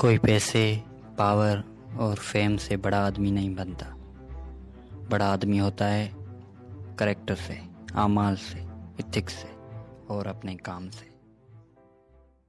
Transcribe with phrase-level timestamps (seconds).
[0.00, 0.78] کوئی پیسے،
[1.16, 1.56] پاور
[1.94, 3.86] اور فیم سے بڑا آدمی نہیں بنتا۔
[5.10, 6.08] بڑا آدمی ہوتا ہے
[6.96, 7.54] کریکٹر سے،
[7.94, 8.58] اعمال سے
[8.98, 9.46] اتھکس سے
[10.06, 11.19] اور اپنے کام سے۔